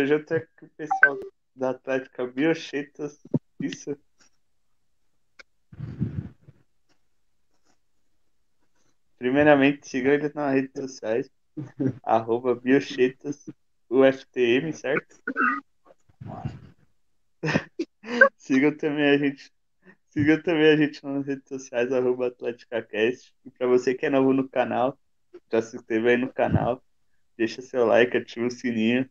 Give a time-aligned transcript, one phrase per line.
[0.00, 1.18] hoje eu tô aqui com o pessoal
[1.54, 3.22] da Atlética Biochetas.
[3.60, 3.96] Isso.
[9.18, 11.30] Primeiramente, sigam ele nas redes sociais,
[12.02, 13.48] arroba Biochetas
[13.88, 15.22] UFTM, certo?
[18.36, 19.52] sigam também a gente.
[20.10, 23.34] Sigam também a gente nas redes sociais, arroba AtléticaCast.
[23.44, 24.98] E pra você que é novo no canal,
[25.50, 26.82] já se inscreva aí no canal,
[27.36, 29.08] deixa seu like, ativa o sininho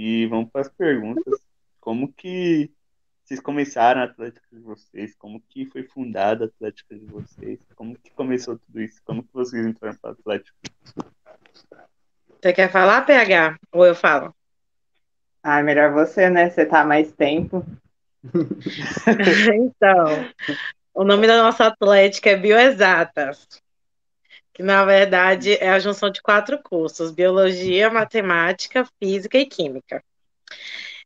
[0.00, 1.38] e vamos para as perguntas.
[1.78, 2.70] Como que
[3.22, 5.14] vocês começaram a Atlética de vocês?
[5.14, 7.60] Como que foi fundada a Atlética de vocês?
[7.74, 8.98] Como que começou tudo isso?
[9.04, 10.56] Como que vocês entraram para a Atlética?
[12.40, 13.58] Você quer falar, PH?
[13.72, 14.34] Ou eu falo?
[15.42, 16.48] Ah, melhor você, né?
[16.48, 17.62] Você tá há mais tempo.
[19.54, 20.06] então,
[20.94, 23.46] o nome da nossa Atlética é Bioexatas
[24.60, 30.04] que na verdade é a junção de quatro cursos: biologia, matemática, física e química.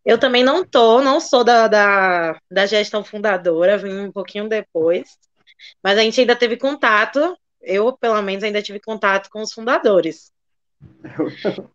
[0.04, 5.16] Eu também não tô, não sou da, da, da gestão fundadora, vim um pouquinho depois,
[5.80, 10.32] mas a gente ainda teve contato, eu pelo menos ainda tive contato com os fundadores.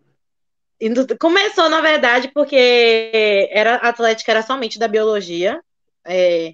[1.18, 5.62] Começou, na verdade, porque era a Atlética era somente da biologia.
[6.06, 6.54] É,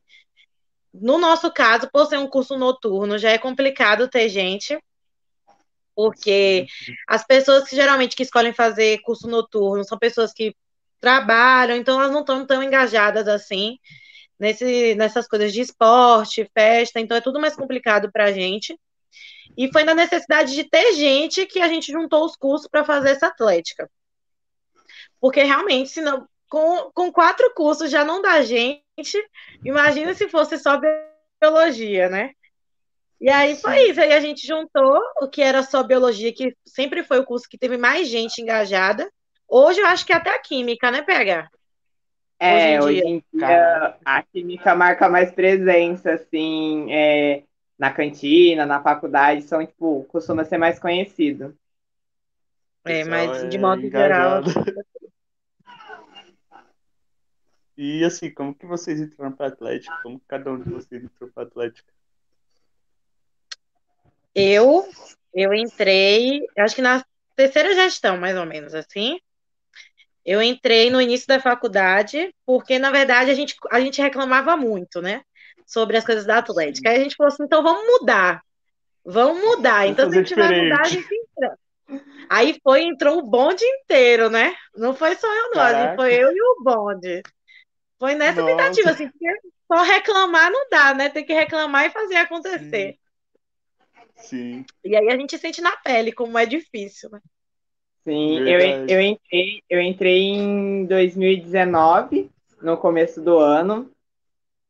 [0.93, 4.77] no nosso caso, por ser um curso noturno, já é complicado ter gente
[5.95, 6.67] porque
[7.07, 10.55] as pessoas que geralmente que escolhem fazer curso noturno são pessoas que
[10.99, 13.77] trabalham, então elas não estão tão engajadas assim
[14.39, 18.77] nesse, nessas coisas de esporte, festa, então é tudo mais complicado para a gente.
[19.57, 23.11] E foi na necessidade de ter gente que a gente juntou os cursos para fazer
[23.11, 23.89] essa atlética.
[25.19, 28.83] Porque realmente, senão, com, com quatro cursos já não dá gente,
[29.63, 30.79] imagina se fosse só
[31.41, 32.31] biologia, né?
[33.25, 33.99] E aí foi isso.
[33.99, 37.57] Aí a gente juntou o que era só biologia, que sempre foi o curso que
[37.57, 39.11] teve mais gente engajada.
[39.49, 41.49] Hoje eu acho que até a química, né, PH?
[42.37, 47.41] É, hoje em dia, dia a química marca mais presença, assim, é,
[47.79, 51.57] na cantina, na faculdade, são, tipo, costuma ser mais conhecido.
[52.83, 54.51] É, mas de modo engajado.
[54.51, 54.65] geral.
[57.77, 59.93] E assim, como que vocês entraram para Atlético?
[60.01, 61.91] Como cada um de vocês entrou para Atlético?
[64.35, 64.85] Eu,
[65.33, 67.03] eu entrei, acho que na
[67.35, 69.19] terceira gestão, mais ou menos assim.
[70.25, 75.01] Eu entrei no início da faculdade, porque, na verdade, a gente, a gente reclamava muito,
[75.01, 75.21] né?
[75.67, 76.89] Sobre as coisas da Atlética.
[76.89, 78.41] Aí a gente falou assim, então vamos mudar.
[79.05, 79.87] Vamos mudar.
[79.87, 81.57] Então, se a gente vai mudar, a gente entra.
[82.27, 84.55] Aí foi, entrou o bonde inteiro, né?
[84.75, 85.95] Não foi só eu, não.
[85.95, 87.21] Foi eu e o bonde.
[87.99, 88.55] Foi nessa Nossa.
[88.55, 89.27] tentativa, assim, porque
[89.71, 91.09] só reclamar não dá, né?
[91.09, 92.93] Tem que reclamar e fazer acontecer.
[92.93, 92.97] Sim.
[94.15, 94.65] Sim.
[94.83, 97.19] E aí a gente sente na pele como é difícil, né?
[98.03, 102.29] Sim, eu, eu, entrei, eu entrei em 2019,
[102.61, 103.91] no começo do ano,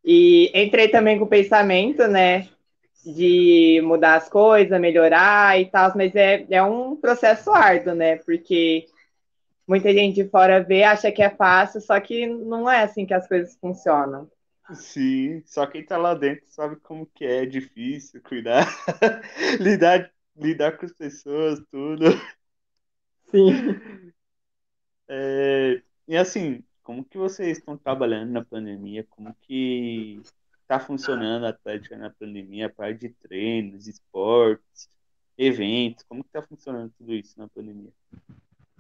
[0.04, 2.48] e entrei também com o pensamento, né,
[3.06, 8.86] de mudar as coisas, melhorar e tal, mas é, é um processo árduo, né, porque
[9.68, 13.14] muita gente de fora vê, acha que é fácil, só que não é assim que
[13.14, 14.30] as coisas funcionam.
[14.74, 18.66] Sim, só quem tá lá dentro sabe como que é difícil cuidar,
[19.62, 22.06] lidar, lidar com as pessoas, tudo.
[23.30, 23.52] Sim.
[25.08, 29.04] É, e assim, como que vocês estão trabalhando na pandemia?
[29.10, 30.20] Como que
[30.68, 34.90] tá funcionando a Atlética na pandemia, a parte de treinos, esportes,
[35.38, 36.04] eventos?
[36.04, 37.94] Como que tá funcionando tudo isso na pandemia?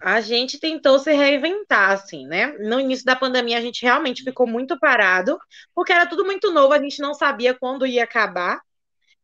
[0.01, 2.47] A gente tentou se reinventar, assim, né?
[2.59, 5.37] No início da pandemia, a gente realmente ficou muito parado,
[5.73, 8.61] porque era tudo muito novo, a gente não sabia quando ia acabar.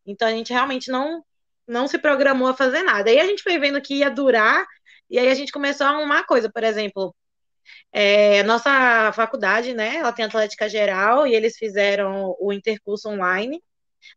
[0.05, 1.23] Então, a gente realmente não,
[1.67, 3.09] não se programou a fazer nada.
[3.09, 4.65] Aí a gente foi vendo que ia durar,
[5.09, 7.15] e aí a gente começou a arrumar coisa, por exemplo.
[7.91, 9.97] É, nossa faculdade, né?
[9.97, 13.61] Ela tem Atlética Geral e eles fizeram o intercurso online.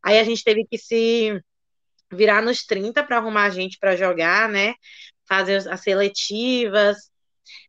[0.02, 1.40] Aí a gente teve que se
[2.12, 4.74] virar nos 30 para arrumar gente para jogar, né?
[5.28, 7.10] Fazer as seletivas.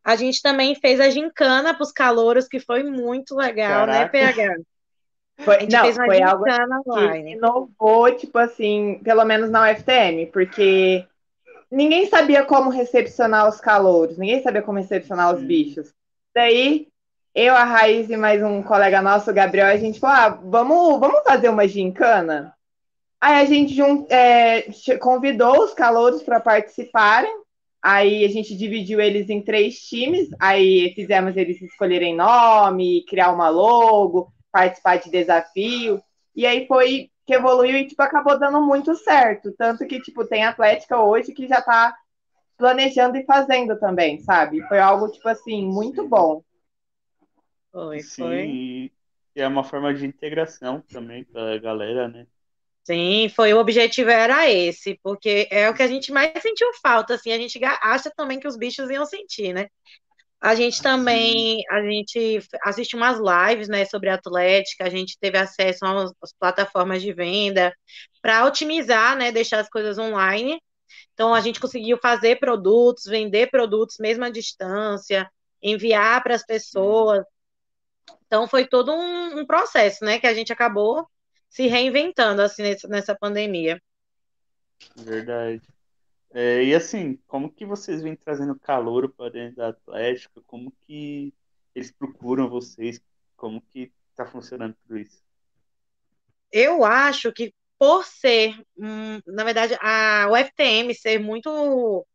[0.03, 4.17] A gente também fez a gincana para os calouros, que foi muito legal, né, Caraca.
[4.17, 4.55] né, PH?
[5.39, 11.05] Foi, não, foi algo que inovou, tipo assim, pelo menos na UFTM, porque
[11.69, 15.93] ninguém sabia como recepcionar os calouros, ninguém sabia como recepcionar os bichos.
[16.33, 16.87] Daí,
[17.33, 20.99] eu, a Raiz e mais um colega nosso, o Gabriel, a gente falou: ah, vamos,
[21.01, 22.55] vamos fazer uma gincana?
[23.19, 23.77] Aí a gente
[24.09, 24.67] é,
[24.99, 27.44] convidou os calouros para participarem.
[27.87, 30.27] Aí a gente dividiu eles em três times.
[30.39, 36.01] Aí fizemos eles escolherem nome, criar uma logo, participar de desafio.
[36.35, 39.53] E aí foi que evoluiu e tipo, acabou dando muito certo.
[39.55, 41.93] Tanto que tipo, tem Atlética hoje que já está
[42.57, 44.67] planejando e fazendo também, sabe?
[44.67, 46.41] Foi algo, tipo assim, muito bom.
[47.71, 48.47] Foi, Sim, foi.
[48.47, 48.91] E
[49.35, 52.25] é uma forma de integração também para a galera, né?
[52.85, 57.15] Sim, foi o objetivo era esse, porque é o que a gente mais sentiu falta,
[57.15, 59.67] assim, a gente acha também que os bichos iam sentir, né?
[60.39, 65.83] A gente também, a gente assiste umas lives, né, sobre atlética, a gente teve acesso
[65.83, 67.75] às, plataformas de venda
[68.21, 70.61] para otimizar, né, deixar as coisas online.
[71.13, 75.27] Então a gente conseguiu fazer produtos, vender produtos mesmo à distância,
[75.63, 77.25] enviar para as pessoas.
[78.27, 81.07] Então foi todo um, um processo, né, que a gente acabou
[81.55, 83.81] se reinventando assim nessa, pandemia.
[84.93, 85.61] Verdade.
[86.33, 90.41] É, e assim, como que vocês vêm trazendo calor para dentro da Atlética?
[90.45, 91.33] Como que
[91.73, 93.01] eles procuram vocês?
[93.37, 95.23] Como que está funcionando tudo isso?
[96.51, 102.05] Eu acho que por ser, na verdade, a UFTM ser muito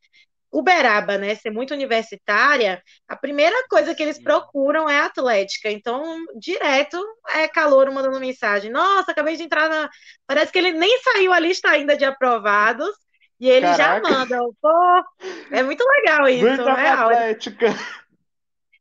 [0.52, 5.70] Uberaba, né, ser muito universitária, a primeira coisa que eles procuram é atlética.
[5.70, 7.00] Então, direto
[7.35, 8.70] é calor mandando mensagem.
[8.70, 9.88] Nossa, acabei de entrar na.
[10.26, 12.91] Parece que ele nem saiu a lista ainda de aprovados.
[13.38, 14.08] E ele Caraca.
[14.08, 14.38] já manda.
[14.61, 15.05] Pô,
[15.50, 16.44] é muito legal isso.
[16.44, 17.67] Muito é atlética.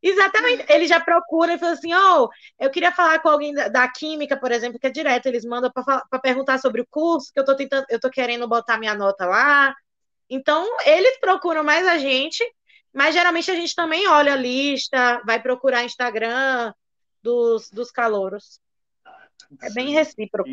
[0.02, 0.66] Exatamente.
[0.70, 2.30] Ele já procura e fala assim: oh,
[2.60, 5.72] eu queria falar com alguém da, da química, por exemplo, que é direto, eles mandam
[5.72, 9.26] para perguntar sobre o curso, que eu tô tentando, eu tô querendo botar minha nota
[9.26, 9.76] lá.
[10.30, 12.44] Então, eles procuram mais a gente,
[12.94, 16.74] mas geralmente a gente também olha a lista, vai procurar Instagram
[17.22, 18.60] dos, dos calouros.
[19.62, 20.50] É bem recíproco.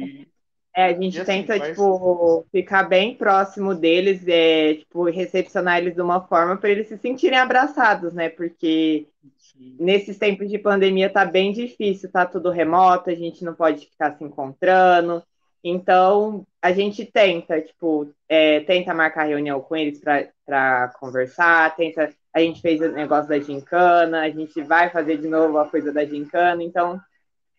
[0.75, 6.03] É, a gente assim, tenta, tipo, ficar bem próximo deles, é, tipo, recepcionar eles de
[6.03, 8.29] uma forma para eles se sentirem abraçados, né?
[8.29, 9.07] Porque
[9.39, 9.75] Sim.
[9.81, 14.19] nesses tempos de pandemia tá bem difícil, tá tudo remoto, a gente não pode ficar
[14.19, 15.23] se encontrando.
[15.69, 22.15] Então, a gente tenta, tipo, é, tenta marcar reunião com eles para conversar, tenta.
[22.33, 25.93] A gente fez o negócio da gincana, a gente vai fazer de novo a coisa
[25.93, 27.01] da gincana, então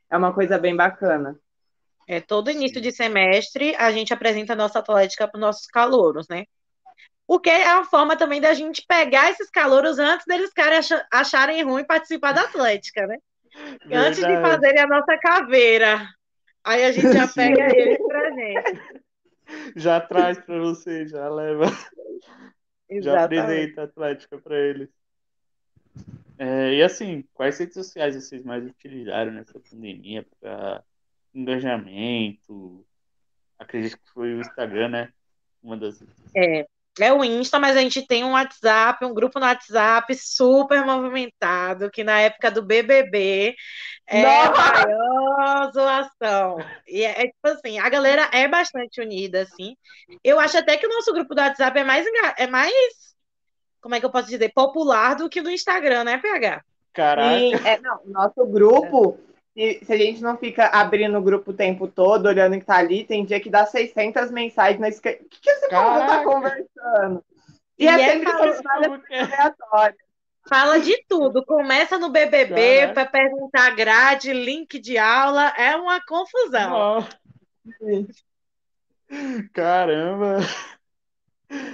[0.09, 1.37] é uma coisa bem bacana.
[2.07, 6.29] É, todo início de semestre a gente apresenta a nossa atlética para os nossos calouros,
[6.29, 6.45] né?
[7.27, 10.49] O que é a forma também da gente pegar esses calouros antes deles
[11.11, 13.17] acharem ruim participar da atlética, né?
[13.81, 14.07] Verdade.
[14.07, 16.07] Antes de fazerem a nossa caveira.
[16.67, 19.01] Aí a gente já pega ele pra gente.
[19.77, 21.65] Já traz para você, já leva.
[22.89, 23.03] Exatamente.
[23.03, 24.89] Já apresenta a Atlética para eles.
[26.37, 30.83] É, e assim, quais redes sociais vocês mais utilizaram nessa pandemia para
[31.33, 32.85] engajamento?
[33.57, 35.13] Acredito que foi o Instagram, né?
[35.63, 36.03] Uma das.
[36.35, 36.67] É,
[36.99, 41.89] é o Insta, mas a gente tem um WhatsApp, um grupo no WhatsApp super movimentado,
[41.91, 43.55] que na época do BBB
[44.07, 46.57] é a maior zoação.
[46.87, 49.75] E é, é, tipo assim, a galera é bastante unida, assim.
[50.23, 52.05] Eu acho até que o nosso grupo do WhatsApp é mais,
[52.37, 52.73] é mais
[53.81, 56.61] como é que eu posso dizer, popular do que no Instagram, né, PH?
[56.93, 57.39] Caraca.
[57.39, 59.19] E, é, não, nosso grupo
[59.57, 62.77] se, se, a gente não fica abrindo o grupo o tempo todo, olhando que tá
[62.77, 65.23] ali, tem dia que dá 600 mensagens na esquerda.
[65.23, 67.25] O que, que esse povo tá conversando?
[67.79, 69.97] E, e é, é sempre aleatória.
[70.47, 71.43] Fala de tudo.
[71.43, 75.49] Começa no BBB para perguntar grade, link de aula.
[75.57, 77.07] É uma confusão.
[79.53, 80.37] Caramba!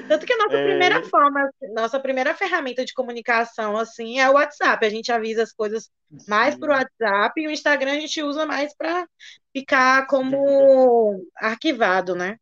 [0.07, 0.67] Tanto que a nossa é...
[0.67, 4.85] primeira forma, nossa primeira ferramenta de comunicação, assim, é o WhatsApp.
[4.85, 5.89] A gente avisa as coisas
[6.27, 9.07] mais por WhatsApp e o Instagram a gente usa mais para
[9.51, 12.37] ficar como arquivado, né?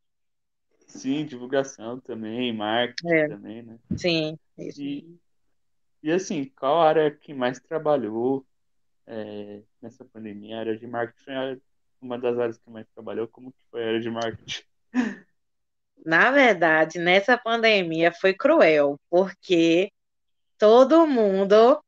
[0.88, 3.28] Sim, divulgação também, marketing é.
[3.30, 3.80] também, né?
[3.96, 4.82] Sim, isso.
[4.82, 5.18] E,
[6.04, 8.46] e assim, qual área que mais trabalhou
[9.08, 10.58] é, nessa pandemia?
[10.58, 11.62] A área de marketing foi
[12.02, 13.26] uma das áreas que mais trabalhou.
[13.28, 14.64] Como que foi a área de marketing?
[16.06, 19.92] Na verdade, nessa pandemia foi cruel, porque
[20.58, 21.80] todo mundo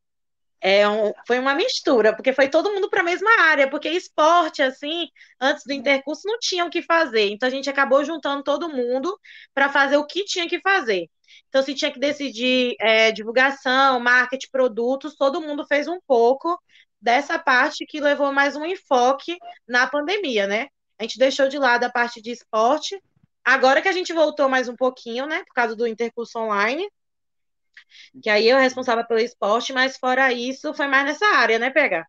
[0.62, 4.62] é um, foi uma mistura, porque foi todo mundo para a mesma área, porque esporte,
[4.62, 5.08] assim,
[5.40, 7.30] antes do intercurso não tinham o que fazer.
[7.30, 9.18] Então a gente acabou juntando todo mundo
[9.54, 11.10] para fazer o que tinha que fazer.
[11.50, 16.60] Então, se tinha que decidir é, divulgação, marketing, produtos, todo mundo fez um pouco
[17.00, 20.68] dessa parte que levou mais um enfoque na pandemia, né?
[20.98, 23.00] A gente deixou de lado a parte de esporte.
[23.44, 25.44] Agora que a gente voltou mais um pouquinho, né?
[25.46, 26.88] Por causa do intercurso online,
[28.22, 32.06] que aí eu responsável pelo esporte, mas fora isso, foi mais nessa área, né, Pega?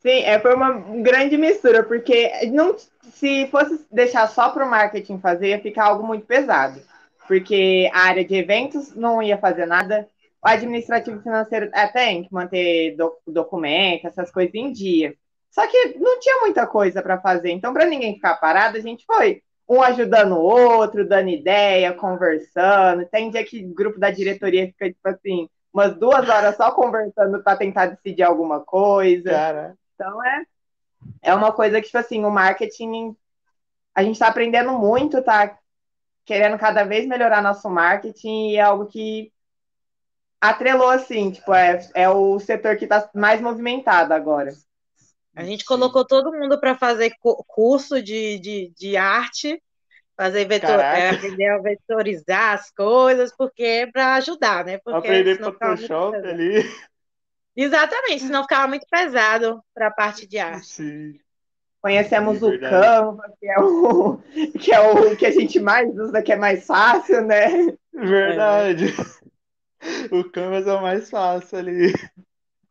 [0.00, 0.72] Sim, é, foi uma
[1.02, 6.04] grande mistura, porque não, se fosse deixar só para o marketing fazer, ia ficar algo
[6.04, 6.82] muito pesado.
[7.28, 10.08] Porque a área de eventos não ia fazer nada,
[10.44, 15.14] o administrativo financeiro até tem que manter do, documento, essas coisas em dia.
[15.50, 19.04] Só que não tinha muita coisa para fazer, então, para ninguém ficar parado, a gente
[19.06, 23.06] foi um ajudando o outro, dando ideia, conversando.
[23.06, 27.42] Tem dia que o grupo da diretoria fica, tipo assim, umas duas horas só conversando
[27.42, 29.30] para tentar decidir alguma coisa.
[29.30, 29.74] Cara.
[29.94, 30.44] Então é,
[31.22, 33.16] é uma coisa que, tipo assim, o marketing,
[33.94, 35.58] a gente está aprendendo muito, tá
[36.24, 39.32] querendo cada vez melhorar nosso marketing e é algo que
[40.40, 44.52] atrelou, assim, tipo, é, é o setor que está mais movimentado agora.
[45.34, 47.14] A gente colocou todo mundo para fazer
[47.46, 49.62] curso de, de, de arte,
[50.16, 54.78] fazer vetor, é, aprender a vetorizar as coisas, porque é para ajudar, né?
[54.78, 56.70] Porque aprender Photoshop ali.
[57.56, 60.66] Exatamente, senão ficava muito pesado para a parte de arte.
[60.66, 61.18] Sim.
[61.80, 64.18] Conhecemos é o Canva, que é o,
[64.60, 67.74] que é o que a gente mais usa, que é mais fácil, né?
[67.92, 68.86] Verdade.
[68.86, 70.14] É.
[70.14, 71.92] O Canvas é o mais fácil ali.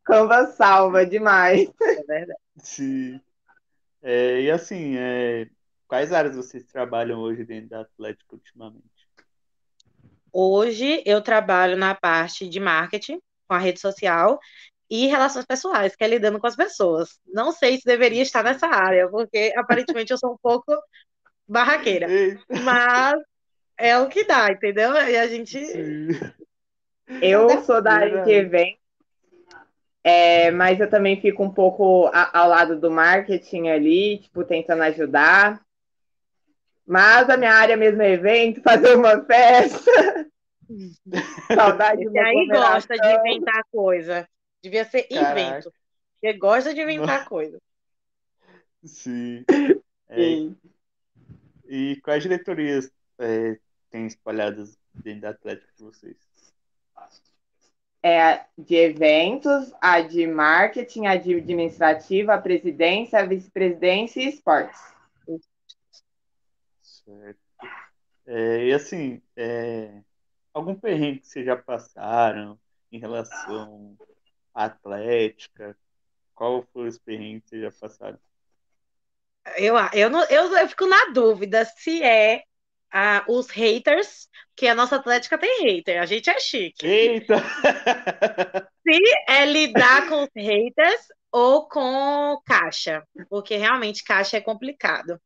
[0.03, 1.70] Canva salva demais.
[1.81, 2.39] É verdade.
[2.58, 3.22] Sim.
[4.01, 5.48] É, e assim, é,
[5.88, 8.86] quais áreas vocês trabalham hoje dentro da Atlético ultimamente?
[10.34, 14.39] Hoje eu trabalho na parte de marketing com a rede social
[14.89, 17.20] e relações pessoais, que é lidando com as pessoas.
[17.27, 20.74] Não sei se deveria estar nessa área, porque aparentemente eu sou um pouco
[21.48, 22.08] barraqueira.
[22.63, 23.13] Mas
[23.77, 24.93] é o que dá, entendeu?
[24.93, 25.65] E a gente.
[25.65, 26.08] Sim.
[27.22, 28.80] Eu sou da área de eventos,
[30.03, 34.81] é, mas eu também fico um pouco a, ao lado do marketing ali, tipo, tentando
[34.84, 35.63] ajudar.
[36.86, 39.91] Mas a minha área mesmo é evento, fazer uma festa.
[41.53, 44.27] Saudade de aí gosta de inventar coisa.
[44.63, 45.41] Devia ser Caraca.
[45.41, 45.74] invento.
[46.20, 47.60] Você gosta de inventar coisa.
[48.84, 49.46] Sim.
[50.13, 50.15] É.
[50.17, 50.58] Sim.
[51.70, 53.58] E quais diretorias é,
[53.89, 56.17] tem espalhadas dentro da Atlético de vocês?
[58.03, 64.79] É de eventos, a de marketing, a de administrativa, a presidência, a vice-presidência e esportes.
[66.81, 67.39] Certo.
[68.25, 70.01] É, e assim, é,
[70.53, 72.60] algum perrengue que vocês já passaram
[72.91, 73.96] em relação
[74.53, 75.77] atlética?
[76.34, 78.20] Qual foi os perrengues que vocês já passaram?
[79.58, 82.43] Eu, eu, não, eu, eu fico na dúvida se é
[82.91, 86.86] ah, os haters, que a nossa Atlética tem hater, a gente é chique.
[86.86, 87.38] Eita!
[88.88, 95.19] Se é lidar com os haters ou com caixa, porque realmente caixa é complicado.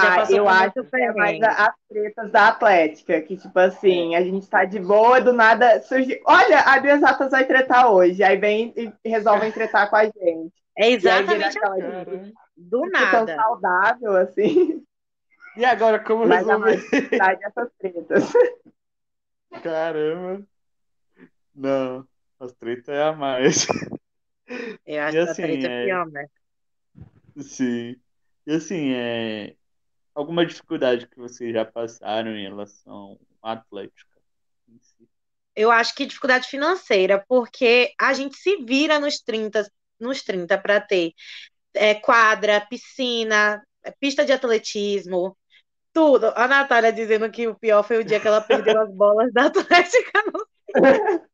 [0.00, 4.22] Já ah, eu acho que é mais as tretas da Atlética, que tipo assim, a
[4.22, 6.18] gente tá de boa, do nada surge.
[6.24, 10.54] Olha, a Exatas vai tretar hoje, aí vem e resolvem tretar com a gente.
[10.78, 12.32] É exatamente assim.
[12.56, 13.26] Do nada.
[13.26, 14.82] Tão saudável assim.
[15.56, 16.82] E agora, como Mas resolver?
[17.18, 18.32] Mas essas tretas.
[19.62, 20.46] Caramba.
[21.54, 22.08] Não,
[22.40, 23.66] as tretas é a mais.
[24.86, 26.26] Eu acho e, assim, que a treta é pior, né?
[27.38, 27.96] Sim.
[28.46, 29.54] E assim, é
[30.14, 34.10] alguma dificuldade que vocês já passaram em relação à Atlética?
[35.54, 40.80] Eu acho que dificuldade financeira, porque a gente se vira nos 30 nos 30 para
[40.80, 41.12] ter
[41.74, 43.62] é, quadra, piscina,
[44.00, 45.36] pista de atletismo,
[45.92, 46.32] tudo.
[46.34, 49.46] A Natália dizendo que o pior foi o dia que ela perdeu as bolas da
[49.46, 50.22] Atlética.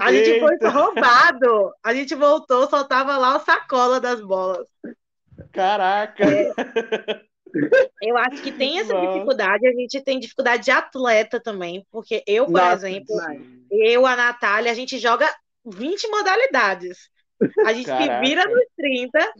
[0.00, 0.46] A gente Eita.
[0.46, 1.72] foi roubado.
[1.82, 4.66] A gente voltou, só tava lá a sacola das bolas.
[5.52, 6.24] Caraca!
[6.24, 6.52] É,
[8.02, 12.46] eu acho que tem essa dificuldade, a gente tem dificuldade de atleta também, porque eu,
[12.46, 13.16] por Nossa, exemplo,
[13.70, 15.28] eu, a Natália, a gente joga
[15.64, 17.08] 20 modalidades.
[17.64, 18.14] A gente Caraca.
[18.14, 19.32] se vira nos 30.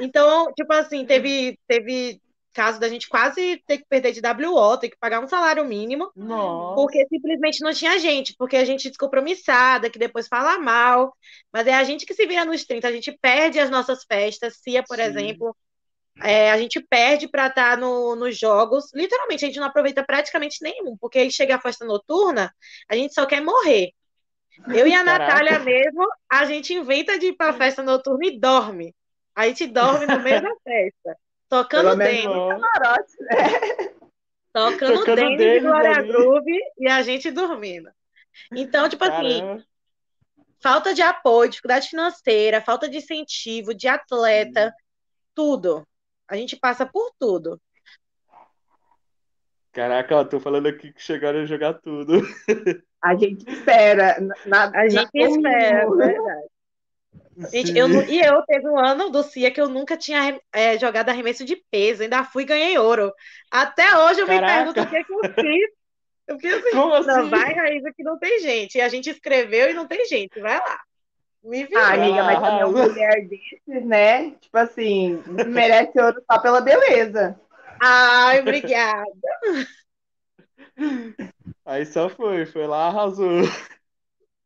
[0.00, 2.20] Então, tipo assim, teve, teve
[2.52, 6.10] caso da gente quase ter que perder de WO, ter que pagar um salário mínimo,
[6.14, 6.74] Nossa.
[6.74, 11.16] porque simplesmente não tinha gente, porque a gente descompromissada, que depois fala mal,
[11.52, 14.58] mas é a gente que se vira nos 30, a gente perde as nossas festas,
[14.62, 15.02] Cia, por Sim.
[15.02, 15.56] exemplo,
[16.20, 20.04] é, a gente perde para estar tá no, nos jogos, literalmente, a gente não aproveita
[20.04, 22.54] praticamente nenhum, porque aí chega a festa noturna,
[22.88, 23.92] a gente só quer morrer.
[24.68, 25.24] Eu e a Caraca.
[25.24, 28.94] Natália mesmo, a gente inventa de ir para a festa noturna e dorme.
[29.34, 31.16] A gente dorme no meio da festa.
[31.52, 32.24] Tocando Denis.
[32.24, 33.36] Camarote, né?
[34.54, 37.90] Tocando, Tocando Denis, Denis Glória Groove e a gente dormindo.
[38.50, 39.54] Então, tipo assim, Caramba.
[39.56, 39.64] assim,
[40.62, 44.76] falta de apoio, dificuldade financeira, falta de incentivo, de atleta, Sim.
[45.34, 45.86] tudo.
[46.26, 47.60] A gente passa por tudo.
[49.72, 52.22] Caraca, eu tô falando aqui que chegaram a jogar tudo.
[53.04, 54.16] A gente espera.
[54.46, 55.28] Na, a gente na...
[55.28, 56.51] espera, é verdade.
[57.50, 61.08] Gente, eu, e eu teve um ano do CIA que eu nunca tinha é, jogado
[61.08, 63.12] arremesso de peso, ainda fui e ganhei ouro.
[63.50, 64.64] Até hoje eu Caraca.
[64.64, 65.70] me pergunto o que, que eu fiz.
[66.28, 67.06] Eu fiz assim, Como assim?
[67.08, 68.78] não, vai, Raíza, que não tem gente.
[68.78, 70.80] E a gente escreveu e não tem gente, vai lá.
[71.42, 71.78] Me viu.
[71.78, 74.30] Ah, amiga, mas também uma mulher desses, né?
[74.40, 77.38] Tipo assim, merece ouro só pela beleza.
[77.80, 79.04] Ai, obrigada.
[81.64, 83.42] Aí só foi, foi lá, arrasou.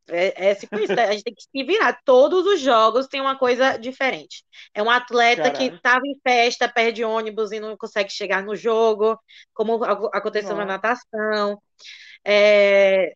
[0.08, 2.00] É, é tipo isso, a gente tem que se virar.
[2.04, 4.44] Todos os jogos tem uma coisa diferente.
[4.74, 5.58] É um atleta Caralho.
[5.58, 9.18] que estava em festa, perde ônibus e não consegue chegar no jogo,
[9.52, 9.82] como
[10.12, 11.60] aconteceu na natação.
[12.24, 13.14] É,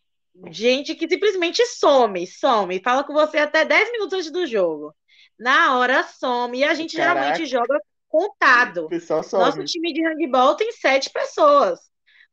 [0.50, 4.94] gente que simplesmente some, some, fala com você até 10 minutos antes do jogo.
[5.38, 6.58] Na hora some.
[6.58, 7.20] E a gente Caraca.
[7.20, 8.88] geralmente joga contado.
[9.32, 11.78] Nosso time de handball tem sete pessoas.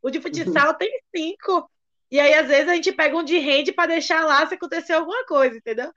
[0.01, 1.69] O de futsal tem cinco.
[2.09, 4.93] E aí, às vezes, a gente pega um de rende para deixar lá se acontecer
[4.93, 5.91] alguma coisa, entendeu?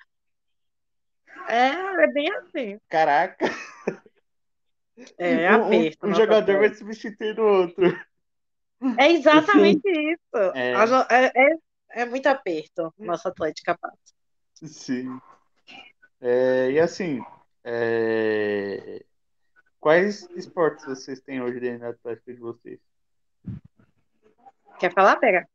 [1.49, 1.69] É,
[2.05, 2.81] é bem assim.
[2.89, 3.47] Caraca.
[5.17, 6.07] É, aperto.
[6.07, 7.87] Um, um jogador vai substituir o outro.
[8.99, 10.37] É exatamente isso.
[10.55, 10.73] É.
[11.11, 13.97] É, é, é, muito aperto, nosso Atlético passa.
[14.55, 15.21] Sim.
[16.21, 17.25] É, e assim,
[17.65, 19.05] é,
[19.79, 22.81] quais esportes vocês têm hoje dentro da Atlético de vocês?
[24.79, 25.49] Quer falar, pega?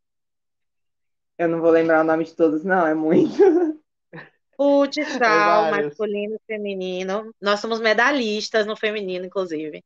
[1.37, 3.33] Eu não vou lembrar o nome de todos, não, é muito.
[4.57, 7.33] Futsal, masculino e feminino.
[7.41, 9.83] Nós somos medalhistas no feminino, inclusive.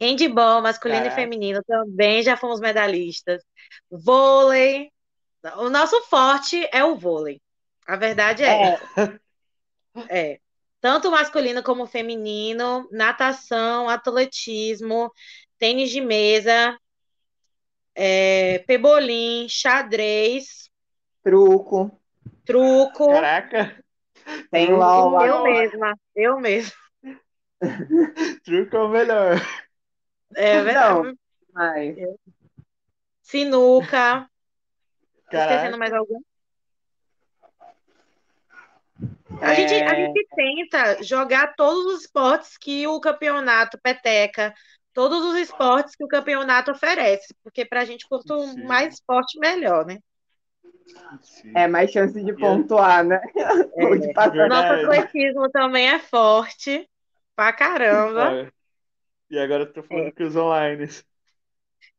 [0.00, 1.20] Handball, masculino Caraca.
[1.20, 3.42] e feminino, também já fomos medalhistas.
[3.90, 4.90] Vôlei.
[5.56, 7.40] O nosso forte é o vôlei.
[7.86, 8.74] A verdade é.
[8.74, 8.78] É.
[10.34, 10.40] é.
[10.82, 15.12] Tanto masculino como feminino, natação, atletismo,
[15.58, 16.78] tênis de mesa,
[17.94, 20.69] é, pebolim, xadrez,
[21.22, 22.00] Truco.
[22.44, 23.08] Truco.
[23.08, 23.84] Caraca.
[24.50, 25.24] Tem LOL.
[25.24, 26.72] Eu mesma, eu mesma.
[28.44, 29.36] Truco é o melhor.
[30.34, 31.18] É verdade.
[31.52, 31.96] Mas...
[33.22, 34.28] Sinuca.
[35.30, 35.54] Caraca.
[35.54, 36.20] Esquecendo mais algum?
[39.40, 39.56] A, é...
[39.56, 44.52] gente, a gente tenta jogar todos os esportes que o campeonato peteca,
[44.92, 48.64] todos os esportes que o campeonato oferece, porque para a gente, quanto Sim.
[48.64, 49.98] mais esporte, melhor, né?
[51.22, 51.52] Sim.
[51.54, 53.20] É mais chance de pontuar, né?
[53.36, 53.96] É.
[53.96, 54.48] de passar.
[54.48, 56.88] Nosso atletismo também é forte
[57.34, 58.32] pra caramba.
[58.32, 58.52] É.
[59.30, 60.12] E agora eu tô falando é.
[60.12, 60.88] que os online.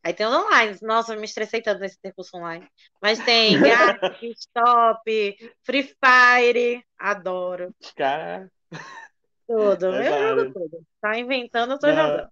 [0.03, 0.77] Aí tem os online.
[0.81, 2.67] Nossa, eu me estressei tanto nesse curso online.
[3.01, 6.83] Mas tem Gap, Stop, Free Fire.
[6.97, 7.73] Adoro.
[7.95, 8.51] Cara.
[9.47, 9.93] Tudo.
[9.93, 10.85] É eu jogo tudo.
[11.01, 11.95] Tá inventando, eu tô Não.
[11.95, 12.29] jogando.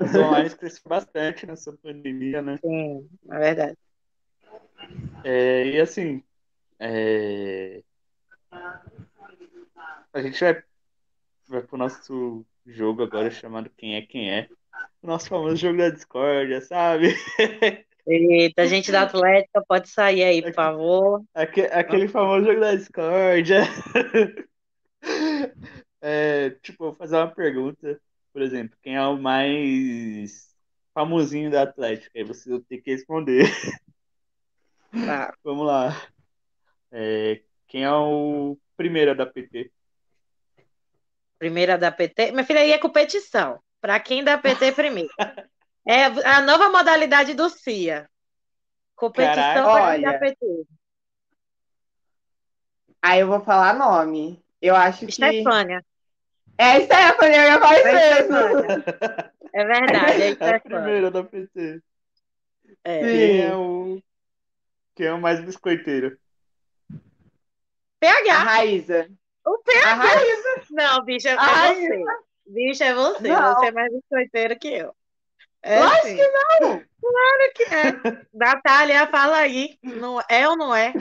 [0.00, 2.58] Os online cresceram bastante nessa pandemia, né?
[2.64, 3.78] Sim, é verdade.
[5.24, 6.22] É, e assim,
[6.78, 7.82] é...
[10.12, 10.62] a gente vai,
[11.48, 14.48] vai pro nosso jogo agora chamado Quem é Quem é.
[15.02, 17.14] O nosso famoso jogo da discórdia, sabe?
[18.06, 21.24] Eita, gente da Atlética, pode sair aí, por favor.
[21.34, 23.62] Aquele, aquele famoso jogo da discórdia.
[26.04, 28.00] É, tipo, vou fazer uma pergunta,
[28.32, 30.52] por exemplo, quem é o mais
[30.92, 32.10] famosinho da Atlética?
[32.16, 33.44] Aí você ter que responder.
[34.92, 35.34] Tá.
[35.42, 35.96] Vamos lá.
[36.90, 39.72] É, quem é o primeiro da PT?
[41.38, 42.30] Primeira da PT?
[42.30, 43.58] Minha filha, aí é competição.
[43.80, 45.10] Para quem da PT primeiro.
[45.88, 48.08] é a nova modalidade do CIA.
[48.94, 50.66] Competição para quem da PT.
[53.00, 54.44] Aí eu vou falar nome.
[54.60, 55.12] Eu acho que.
[55.12, 55.84] Stefânia.
[56.58, 58.36] É Stefânia, eu falo é mesmo.
[59.54, 61.82] É verdade, é, é a primeira da PT.
[62.84, 63.00] É.
[63.00, 64.02] Quem é o
[64.94, 66.18] quem é o mais biscoiteiro?
[68.00, 68.32] PH.
[68.32, 69.10] A Raíza.
[69.46, 69.90] O PH.
[69.90, 70.62] A Raíza.
[70.70, 72.04] Não, bicho, é, você.
[72.46, 73.28] Bicho, é você.
[73.28, 73.54] Não.
[73.54, 74.94] Você é mais biscoiteiro que eu.
[75.62, 76.16] É Lógico assim.
[76.16, 76.82] que não.
[77.00, 78.26] Claro que é.
[78.34, 79.78] Natália, fala aí.
[79.82, 80.92] Não, é ou não é?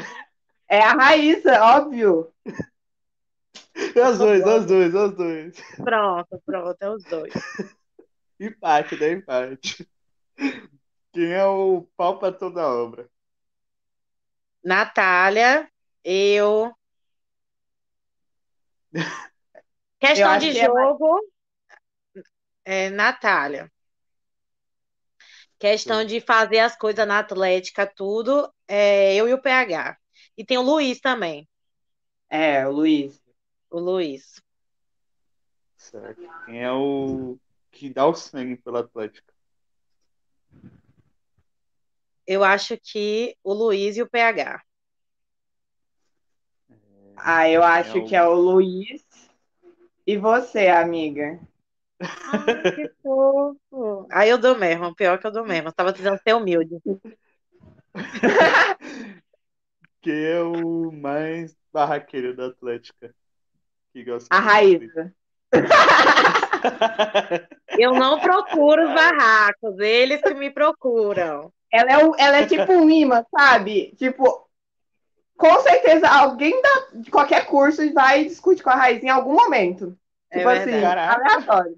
[0.70, 2.32] É a Raíza, óbvio.
[3.96, 5.58] É os dois, é os dois, é os dois.
[5.78, 7.34] Pronto, pronto, é os dois.
[8.40, 9.88] Empate, dá empate.
[11.12, 13.10] Quem é o pau pra toda obra?
[14.64, 15.70] Natália,
[16.04, 16.74] eu.
[20.00, 21.20] Questão eu de é jogo,
[22.66, 23.72] é, Natália.
[25.60, 29.96] Questão de fazer as coisas na Atlética, tudo, é eu e o PH.
[30.36, 31.48] E tem o Luiz também.
[32.28, 33.22] É, o Luiz.
[33.70, 34.42] O Luiz.
[35.78, 36.22] Certo.
[36.46, 37.38] Quem é o
[37.72, 39.31] que dá o sangue pela Atlética?
[42.26, 44.62] Eu acho que o Luiz e o PH.
[47.16, 48.06] Ah, eu acho é o...
[48.06, 49.04] que é o Luiz.
[50.06, 51.40] E você, amiga?
[52.00, 54.08] Ai, que fofo.
[54.12, 55.70] Aí eu dou mesmo, pior que eu dou mesmo.
[55.70, 56.78] Eu tava tentando ser humilde.
[60.02, 63.14] Quem é o mais barraqueiro da Atlética?
[63.94, 65.14] Que gosta a Raíssa.
[67.78, 71.52] Eu não procuro os barracos, eles que me procuram.
[71.72, 73.96] Ela é, ela é tipo um imã, sabe?
[73.98, 74.48] Tipo,
[75.38, 79.98] com certeza alguém da, de qualquer curso vai discutir com a Raiz em algum momento.
[80.30, 81.78] É tipo assim, aleatório.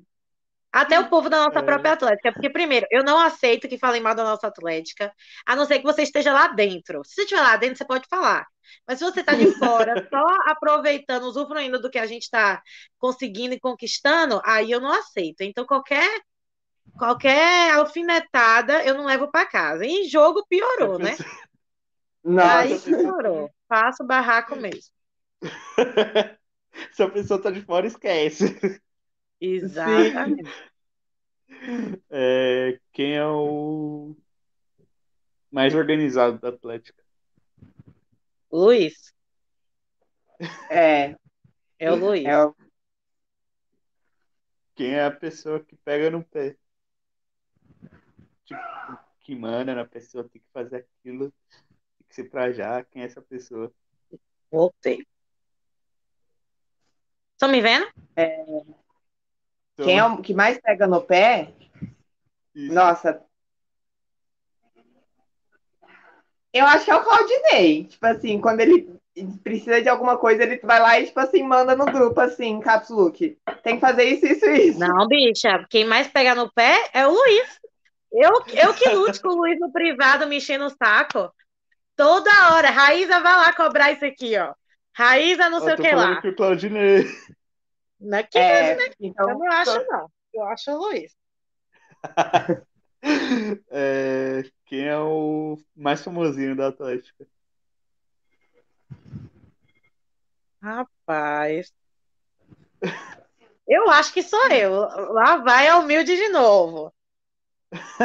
[0.74, 1.62] Até o povo da nossa é.
[1.62, 2.34] própria Atlética.
[2.34, 5.14] Porque, primeiro, eu não aceito que falem mal da nossa Atlética,
[5.46, 7.04] a não ser que você esteja lá dentro.
[7.06, 8.48] Se você estiver lá dentro, você pode falar.
[8.88, 12.60] Mas se você está de fora, só aproveitando, usufruindo do que a gente está
[12.98, 15.42] conseguindo e conquistando, aí eu não aceito.
[15.42, 16.10] Então, qualquer
[16.98, 19.86] qualquer alfinetada eu não levo para casa.
[19.86, 21.16] E em jogo piorou, né?
[22.24, 22.60] Nossa.
[22.60, 23.52] Aí piorou.
[23.68, 24.94] Faço barraco mesmo.
[26.92, 28.82] Se a pessoa tá de fora, esquece.
[29.40, 30.50] Exatamente.
[32.10, 34.16] É, quem é o
[35.52, 37.04] mais organizado da Atlética?
[38.52, 39.14] Luiz.
[40.70, 41.16] É.
[41.78, 42.26] É o Luiz.
[42.26, 42.56] É o...
[44.76, 46.58] Quem é a pessoa que pega no pé?
[48.46, 48.62] Tipo,
[49.22, 52.84] que manda na pessoa, tem que fazer aquilo, tem que ser pra já.
[52.84, 53.72] Quem é essa pessoa?
[54.52, 55.06] Voltei.
[57.34, 57.88] Estão me vendo?
[58.16, 58.44] É...
[59.74, 59.86] Então...
[59.86, 61.54] Quem é o que mais pega no pé?
[62.54, 62.74] Isso.
[62.74, 63.24] Nossa.
[66.54, 67.86] Eu acho que é o Claudinei.
[67.86, 69.00] Tipo assim, quando ele
[69.44, 72.90] precisa de alguma coisa, ele vai lá e, tipo assim, manda no grupo, assim, caps
[72.90, 73.38] look.
[73.64, 74.80] Tem que fazer isso, isso, isso.
[74.80, 75.66] Não, bicha.
[75.70, 77.60] Quem mais pega no pé é o Luiz.
[78.14, 81.34] Eu, eu que lute com o Luiz no privado, me enchendo o saco.
[81.96, 82.70] Toda hora.
[82.70, 84.54] Raíza vai lá cobrar isso aqui, ó.
[84.96, 86.22] Raíza não sei o que lá.
[86.22, 87.06] Que o Claudinei.
[88.00, 88.94] Não é que é, né?
[89.00, 90.12] então, eu não acho, não.
[90.34, 91.16] Eu acho o Luiz.
[93.72, 97.26] é, quem é o mais famosinho da Atlética?
[100.62, 101.74] Rapaz.
[103.68, 104.74] Eu acho que sou eu.
[105.14, 106.94] Lá vai a humilde de novo.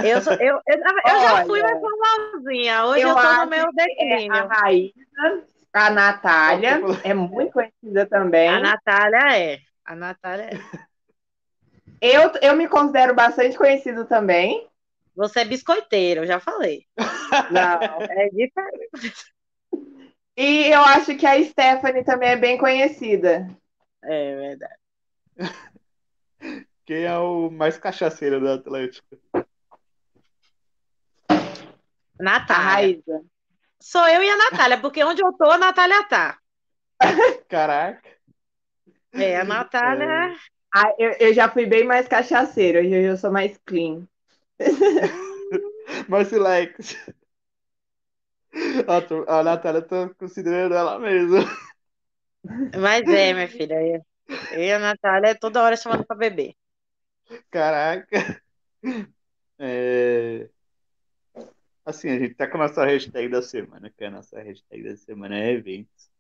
[0.05, 2.85] Eu, sou, eu, eu, eu já fui mais famosinha.
[2.87, 4.35] Hoje eu, eu tô no meu declínio.
[4.35, 8.49] É a Raíssa, a Natália, é muito conhecida também.
[8.49, 9.59] A Natália é.
[9.85, 10.51] A Natália.
[12.01, 14.69] Eu, eu me considero bastante conhecido também.
[15.17, 16.87] Você é biscoiteiro, eu já falei.
[17.51, 19.25] Não, é diferente.
[20.41, 23.51] E eu acho que a Stephanie também é bem conhecida.
[24.05, 24.79] É verdade.
[26.87, 29.19] Quem é o mais cachaceiro do Atlético?
[32.19, 33.01] Natália.
[33.81, 36.39] Sou eu e a Natália, porque onde eu tô, a Natália tá.
[37.49, 38.09] Caraca.
[39.13, 40.05] É, a Natália.
[40.05, 40.37] É.
[40.75, 44.07] Ah, eu, eu já fui bem mais cachaceira, hoje eu sou mais clean.
[46.09, 46.97] mais relax.
[48.87, 51.41] A, a Natália tá considerando ela mesma.
[52.79, 53.75] Mas é, minha filha.
[53.75, 54.05] Eu,
[54.53, 56.55] eu e a Natália toda hora chamando pra beber.
[57.51, 58.41] Caraca.
[59.59, 60.49] É...
[61.89, 64.83] Assim, a gente tá com a nossa hashtag da semana, que é a nossa hashtag
[64.91, 66.11] da semana é eventos.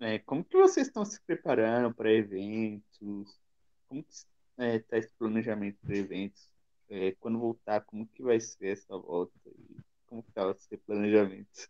[0.00, 3.38] É, como que vocês estão se preparando para eventos?
[3.86, 4.14] Como que
[4.56, 6.48] é, tá esse planejamento para eventos?
[6.88, 9.34] É, quando voltar, como que vai ser essa volta?
[9.44, 11.68] E como que tá esse planejamento?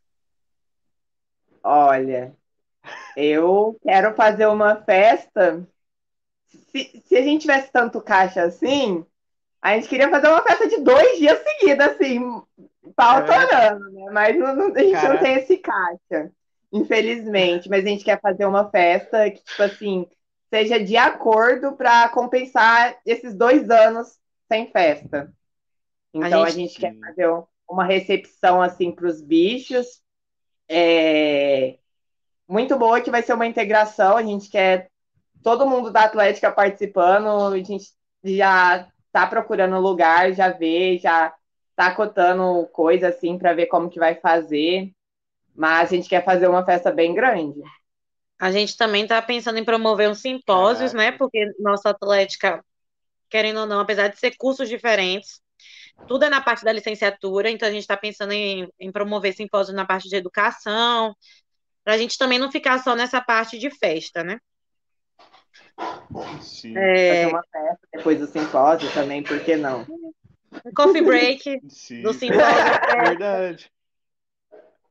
[1.64, 2.37] Olha,
[3.16, 5.68] eu quero fazer uma festa.
[6.46, 9.05] Se, se a gente tivesse tanto caixa assim,
[9.72, 12.20] a gente queria fazer uma festa de dois dias seguidos, assim,
[12.94, 13.74] pau é.
[13.74, 13.79] né?
[14.12, 15.14] Mas não, não, a gente Caraca.
[15.14, 16.31] não tem esse caixa
[16.72, 17.68] infelizmente.
[17.68, 20.07] Mas a gente quer fazer uma festa que, tipo assim,
[20.50, 25.33] seja de acordo para compensar esses dois anos sem festa.
[26.12, 30.00] Então a gente, a gente quer fazer uma recepção assim para os bichos.
[30.68, 31.79] É...
[32.48, 34.16] Muito boa que vai ser uma integração.
[34.16, 34.88] A gente quer
[35.42, 37.52] todo mundo da Atlética participando.
[37.52, 37.90] A gente
[38.24, 41.35] já está procurando lugar, já vê, já
[41.70, 44.92] está cotando coisa assim para ver como que vai fazer.
[45.55, 47.62] Mas a gente quer fazer uma festa bem grande.
[48.38, 51.12] A gente também está pensando em promover uns simpósios, né?
[51.12, 52.62] Porque nossa atlética,
[53.31, 55.40] querendo ou não, apesar de ser cursos diferentes,
[56.07, 59.74] tudo é na parte da licenciatura, então a gente está pensando em, em, promover simpósios
[59.74, 61.16] na parte de educação,
[61.83, 64.38] para a gente também não ficar só nessa parte de festa, né?
[66.40, 66.77] Sim.
[66.77, 67.25] É...
[67.25, 69.87] Fazer uma festa depois do simpósio também, por que não?
[70.75, 72.03] Coffee break Sim.
[72.03, 72.47] do simpósio.
[72.97, 73.71] É verdade.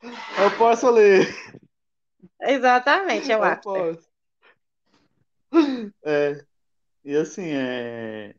[0.04, 1.28] Eu posso ler.
[2.42, 3.62] Exatamente, eu, eu acho.
[3.62, 4.10] Posso.
[6.04, 6.46] É,
[7.04, 8.36] e assim, é...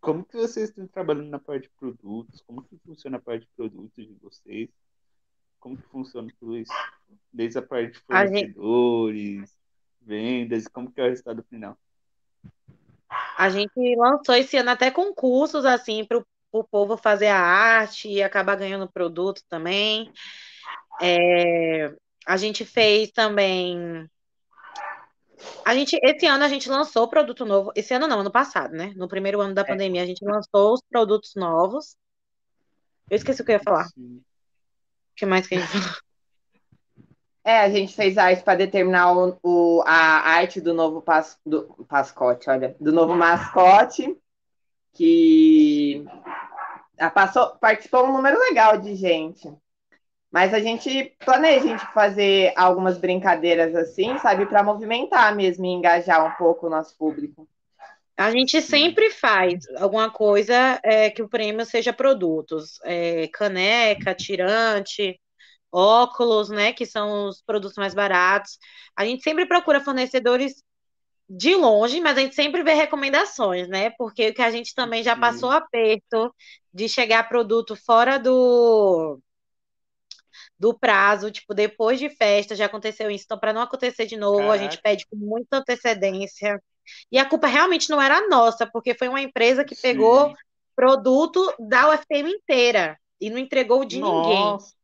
[0.00, 2.40] como que vocês estão trabalhando na parte de produtos?
[2.42, 4.70] Como que funciona a parte de produtos de vocês?
[5.60, 6.72] Como que funciona tudo isso?
[7.32, 9.59] Desde a parte de fornecedores.
[10.00, 11.76] Vendas, como que é o resultado final?
[13.36, 18.22] A gente lançou esse ano até concursos, assim, para o povo fazer a arte e
[18.22, 20.12] acabar ganhando produto também.
[21.00, 21.94] É,
[22.26, 24.08] a gente fez também
[25.64, 27.72] a gente, esse ano a gente lançou produto novo.
[27.74, 28.92] Esse ano não, ano passado, né?
[28.96, 29.64] No primeiro ano da é.
[29.64, 31.96] pandemia, a gente lançou os produtos novos.
[33.08, 33.86] Eu esqueci o que eu ia falar.
[33.96, 34.22] O
[35.16, 36.09] que mais que a gente falou?
[37.50, 41.64] É, a gente fez arte para determinar o, o, a arte do novo pas, do,
[41.88, 44.16] pascote, olha, do novo mascote,
[44.92, 46.04] que
[47.12, 49.52] passou, participou um número legal de gente.
[50.30, 55.70] Mas a gente planeja a gente fazer algumas brincadeiras assim, sabe, para movimentar mesmo e
[55.70, 57.48] engajar um pouco o nosso público.
[58.16, 65.18] A gente sempre faz alguma coisa é, que o prêmio seja produtos, é, caneca, tirante,
[65.72, 68.58] óculos, né, que são os produtos mais baratos.
[68.96, 70.62] A gente sempre procura fornecedores
[71.28, 73.90] de longe, mas a gente sempre vê recomendações, né?
[73.90, 76.34] Porque o que a gente também já passou aperto
[76.74, 79.20] de chegar produto fora do
[80.58, 84.38] do prazo, tipo, depois de festa já aconteceu isso, então para não acontecer de novo,
[84.38, 84.54] Caraca.
[84.54, 86.60] a gente pede com muita antecedência.
[87.10, 89.82] E a culpa realmente não era nossa, porque foi uma empresa que Sim.
[89.82, 90.34] pegou
[90.74, 94.16] produto da UFM inteira e não entregou de nossa.
[94.16, 94.79] ninguém.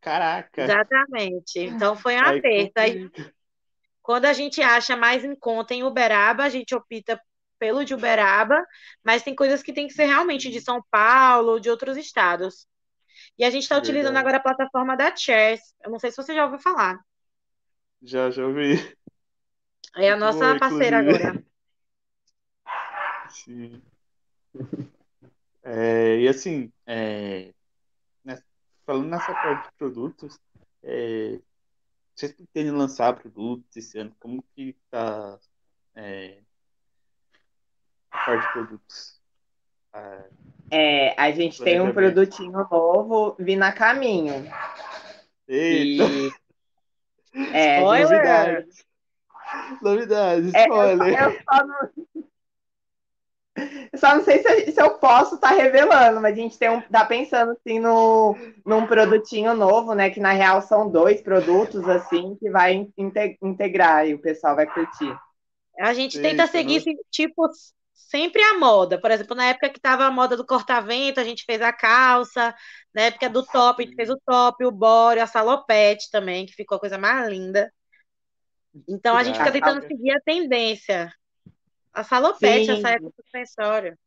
[0.00, 0.62] Caraca.
[0.62, 1.60] Exatamente.
[1.60, 2.78] Então foi uma aperto.
[2.78, 3.10] Aí,
[4.02, 7.20] quando a gente acha mais em conta em Uberaba, a gente opta
[7.58, 8.64] pelo de Uberaba,
[9.04, 12.66] mas tem coisas que tem que ser realmente de São Paulo, de outros estados.
[13.38, 15.60] E a gente está utilizando agora a plataforma da Chairs.
[15.84, 16.98] Eu não sei se você já ouviu falar.
[18.02, 18.96] Já, já ouvi.
[19.96, 21.44] É a nossa Boa, parceira agora.
[23.28, 23.82] Sim.
[25.62, 27.52] É, e assim, é,
[28.90, 30.40] falando nessa parte de produtos,
[30.82, 31.38] é,
[32.12, 34.12] vocês pretendem lançar produtos esse ano?
[34.18, 35.38] Como que tá
[35.94, 36.38] é,
[38.10, 39.20] a parte de produtos?
[40.72, 44.50] É, a gente tem um produtinho novo vindo a caminho.
[45.46, 46.04] Eita!
[46.04, 46.32] E...
[47.52, 48.84] É, novidades.
[49.80, 51.14] Novidades, é, spoiler.
[51.14, 51.90] Eu, eu, só não...
[53.92, 56.70] eu só não sei se, se eu posso estar tá revelando, mas a gente tem
[56.70, 60.10] um, tá pensando assim no, num produtinho novo, né?
[60.10, 62.88] Que na real são dois produtos assim que vai
[63.42, 65.16] integrar e o pessoal vai curtir.
[65.78, 67.48] A gente tenta seguir esse tipo
[68.10, 69.00] sempre a moda.
[69.00, 72.54] Por exemplo, na época que estava a moda do corta-vento, a gente fez a calça.
[72.94, 76.54] Na época do top, a gente fez o top, o bório, a salopete também, que
[76.54, 77.72] ficou a coisa mais linda.
[78.88, 81.12] Então a gente fica tentando seguir a tendência.
[81.92, 83.98] A salopete, a saia com suspensório.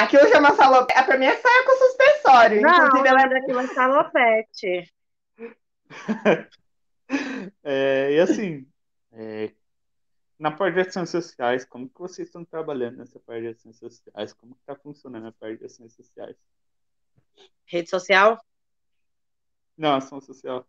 [0.00, 0.98] Aqui eu chamo a salopete.
[0.98, 2.62] É, pra mim é saia com suspensório.
[2.62, 4.94] Não, Inclusive, ela é daquilo é salopete.
[7.62, 8.66] é, e assim,
[9.12, 9.52] é,
[10.38, 14.32] na parte de ações sociais, como que vocês estão trabalhando nessa parte de ações sociais?
[14.32, 16.36] Como que está funcionando a parte de ações sociais?
[17.66, 18.42] Rede social?
[19.76, 20.66] Não, ação social.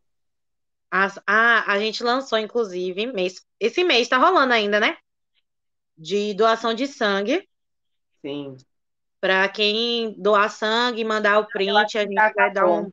[0.91, 4.97] Ah, a gente lançou, inclusive, mês, esse mês está rolando ainda, né?
[6.01, 7.47] De doação de sangue.
[8.21, 8.57] Sim.
[9.19, 12.91] Para quem doar sangue, mandar o print, a gente vai dar um.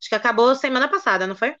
[0.00, 1.54] Acho que acabou semana passada, não foi?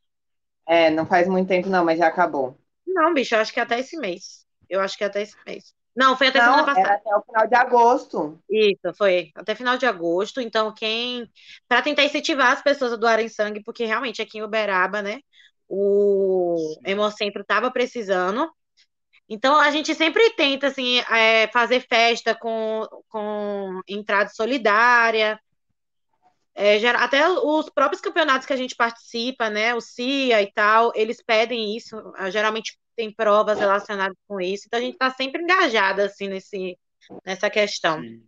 [0.66, 2.58] É, não faz muito tempo, não, mas já acabou.
[2.86, 4.46] Não, bicho, eu acho que é até esse mês.
[4.68, 5.74] Eu acho que é até esse mês.
[5.94, 6.86] Não, foi até não, semana passada.
[6.86, 8.42] Era até o final de agosto.
[8.48, 10.40] Isso, foi até final de agosto.
[10.40, 11.30] Então, quem.
[11.68, 15.20] Para tentar incentivar as pessoas a doarem sangue, porque realmente aqui em Uberaba, né?
[15.68, 18.50] O Hemocentro estava precisando.
[19.32, 25.40] Então, a gente sempre tenta, assim, é, fazer festa com, com entrada solidária.
[26.52, 29.72] É, até os próprios campeonatos que a gente participa, né?
[29.72, 31.96] O CIA e tal, eles pedem isso.
[32.32, 36.76] Geralmente tem provas relacionadas com isso, então a gente está sempre engajada assim nesse,
[37.24, 38.02] nessa questão.
[38.02, 38.22] Sim.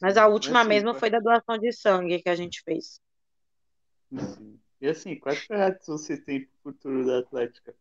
[0.00, 3.00] Mas a última assim, mesmo foi da doação de sangue que a gente fez.
[4.10, 4.58] Sim.
[4.80, 7.74] E assim, quais projetos você tem para o futuro da Atlética?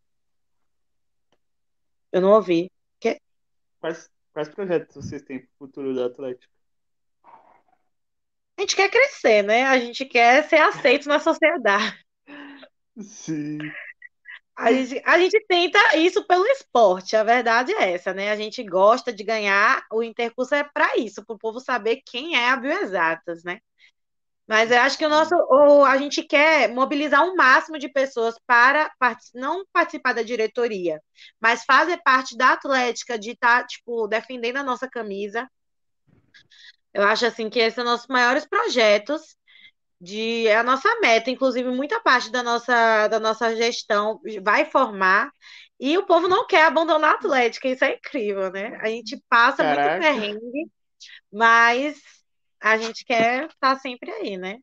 [2.16, 2.72] Eu não ouvi.
[2.98, 3.20] Que...
[3.78, 6.50] Quais, quais projetos vocês têm para o futuro da Atlética?
[8.58, 9.66] A gente quer crescer, né?
[9.66, 12.00] A gente quer ser aceito na sociedade.
[13.02, 13.58] Sim.
[14.56, 18.32] A gente, a gente tenta isso pelo esporte, a verdade é essa, né?
[18.32, 22.38] A gente gosta de ganhar, o intercurso é para isso, para o povo saber quem
[22.38, 23.60] é a Bioexatas, né?
[24.48, 28.36] Mas eu acho que o nosso, o, a gente quer mobilizar o máximo de pessoas
[28.46, 28.92] para
[29.34, 31.02] não participar da diretoria,
[31.40, 35.50] mas fazer parte da Atlética, de estar, tá, tipo, defendendo a nossa camisa.
[36.94, 39.36] Eu acho assim que esses são nossos maiores projetos
[40.00, 45.32] de é a nossa meta, inclusive muita parte da nossa, da nossa gestão vai formar
[45.80, 48.78] e o povo não quer abandonar a Atlética, isso é incrível, né?
[48.82, 49.90] A gente passa Caraca.
[49.90, 50.72] muito perrengue,
[51.32, 52.02] mas
[52.66, 54.58] a gente quer estar tá sempre aí, né?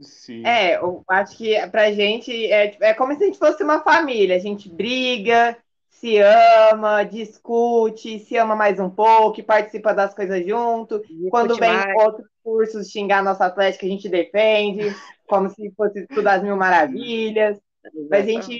[0.00, 0.46] Sim.
[0.46, 4.34] É, eu acho que pra gente é, é como se a gente fosse uma família,
[4.34, 5.54] a gente briga,
[5.90, 11.00] se ama, discute, se ama mais um pouco, participa das coisas junto.
[11.00, 12.02] Discute Quando vem mais.
[12.02, 14.80] outros cursos xingar nossa atlética, a gente defende,
[15.28, 17.58] como se fosse tudo as mil maravilhas.
[18.10, 18.58] Mas a gente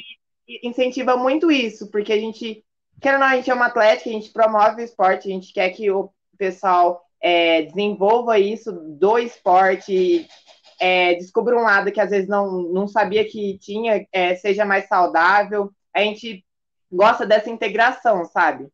[0.63, 2.63] incentiva muito isso, porque a gente,
[3.01, 5.55] quer ou não, a gente é uma atlética, a gente promove o esporte, a gente
[5.55, 10.29] quer que o pessoal é, desenvolva isso do esporte,
[10.81, 14.89] é, descubra um lado que às vezes não, não sabia que tinha, é, seja mais
[14.89, 15.73] saudável.
[15.95, 16.45] A gente
[16.91, 18.67] gosta dessa integração, sabe?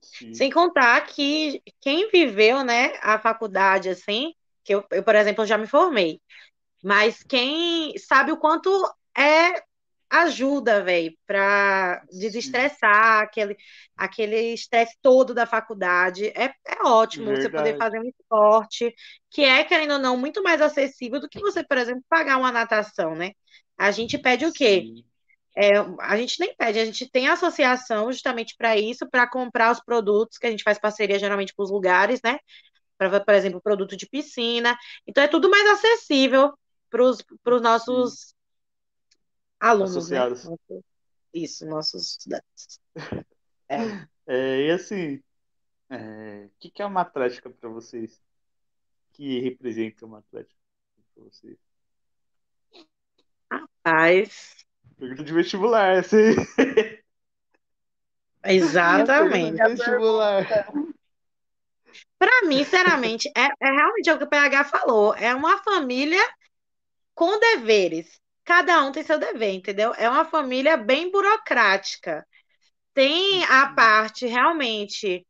[0.00, 0.32] Sim.
[0.32, 5.58] Sem contar que quem viveu, né, a faculdade, assim, que eu, eu, por exemplo, já
[5.58, 6.20] me formei,
[6.82, 8.70] mas quem sabe o quanto
[9.16, 9.62] é
[10.10, 13.56] ajuda, velho, para desestressar aquele
[13.96, 16.26] aquele estresse todo da faculdade.
[16.28, 17.42] É, é ótimo Verdade.
[17.42, 18.94] você poder fazer um esporte
[19.30, 22.52] que é, querendo ou não, muito mais acessível do que você, por exemplo, pagar uma
[22.52, 23.32] natação, né?
[23.76, 24.82] A gente pede o quê?
[24.86, 25.04] Sim.
[25.56, 29.80] É, a gente nem pede, a gente tem associação justamente para isso, para comprar os
[29.80, 32.38] produtos que a gente faz parceria geralmente com os lugares, né?
[32.98, 34.76] Para, por exemplo, produto de piscina.
[35.06, 36.52] Então é tudo mais acessível
[36.90, 37.02] para
[37.54, 38.33] os nossos.
[39.60, 39.92] Alunos.
[40.10, 40.18] Né?
[40.18, 40.44] Associados.
[40.44, 40.80] Né?
[41.32, 42.80] Isso, nossos estudantes.
[43.66, 44.06] É.
[44.26, 48.22] é e assim, o é, que, que é uma atlética para vocês?
[49.14, 50.60] Que representa uma atlética
[51.14, 51.56] para vocês?
[53.50, 54.64] Rapaz,
[54.96, 56.34] Pergunta de vestibular, sim.
[58.44, 59.56] Exatamente.
[59.56, 60.46] vestibular.
[62.18, 65.14] Para mim, sinceramente, é, é realmente o que o PH falou.
[65.14, 66.22] É uma família
[67.14, 68.20] com deveres.
[68.44, 69.94] Cada um tem seu dever, entendeu?
[69.96, 72.26] É uma família bem burocrática.
[72.94, 75.26] Tem a parte realmente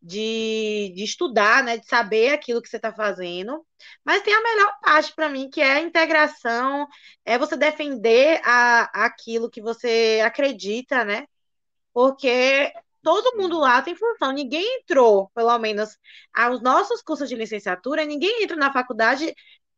[0.00, 3.66] de, de estudar, né, de saber aquilo que você está fazendo,
[4.04, 6.86] mas tem a melhor parte para mim, que é a integração,
[7.24, 11.26] é você defender a, aquilo que você acredita, né?
[11.92, 15.96] Porque todo mundo lá tem função, ninguém entrou, pelo menos
[16.34, 19.34] aos nossos cursos de licenciatura, ninguém entra na faculdade